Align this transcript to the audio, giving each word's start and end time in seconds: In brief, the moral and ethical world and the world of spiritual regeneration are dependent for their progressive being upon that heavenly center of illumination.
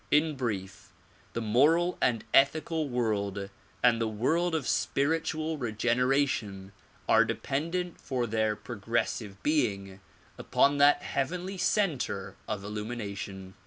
In 0.09 0.33
brief, 0.35 0.89
the 1.33 1.41
moral 1.41 1.95
and 2.01 2.23
ethical 2.33 2.89
world 2.89 3.51
and 3.83 4.01
the 4.01 4.07
world 4.07 4.55
of 4.55 4.67
spiritual 4.67 5.59
regeneration 5.59 6.71
are 7.07 7.23
dependent 7.23 8.01
for 8.01 8.25
their 8.25 8.55
progressive 8.55 9.43
being 9.43 9.99
upon 10.39 10.79
that 10.79 11.03
heavenly 11.03 11.59
center 11.59 12.35
of 12.47 12.63
illumination. 12.63 13.53